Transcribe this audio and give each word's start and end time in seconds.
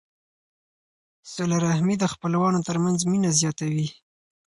صله 1.33 1.55
رحمي 1.67 1.95
د 1.99 2.05
خپلوانو 2.13 2.59
ترمنځ 2.67 2.99
مینه 3.11 3.29
زیاتوي. 3.39 3.87